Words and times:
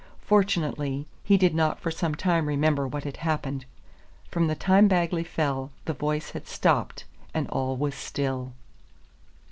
Fortunately 0.23 1.05
he 1.23 1.37
did 1.37 1.53
not 1.53 1.79
for 1.79 1.91
some 1.91 2.15
time 2.15 2.47
remember 2.47 2.87
what 2.87 3.03
had 3.03 3.17
happened. 3.17 3.65
From 4.31 4.47
the 4.47 4.55
time 4.55 4.87
Bagley 4.87 5.23
fell 5.23 5.69
the 5.85 5.93
voice 5.93 6.31
had 6.31 6.47
stopped, 6.47 7.05
and 7.35 7.47
all 7.51 7.75
was 7.77 7.93
still. 7.93 8.53